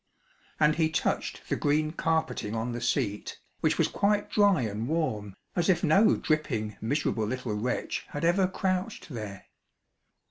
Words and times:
And 0.59 0.77
he 0.77 0.89
touched 0.89 1.47
the 1.47 1.55
green 1.55 1.91
carpeting 1.91 2.55
on 2.55 2.71
the 2.71 2.81
seat, 2.81 3.37
which 3.59 3.77
was 3.77 3.87
quite 3.87 4.31
dry 4.31 4.61
and 4.63 4.87
warm, 4.87 5.35
as 5.55 5.69
if 5.69 5.83
no 5.83 6.15
dripping, 6.15 6.75
miserable 6.81 7.27
little 7.27 7.53
wretch 7.53 8.05
had 8.09 8.25
ever 8.25 8.47
crouched 8.47 9.09
there. 9.09 9.45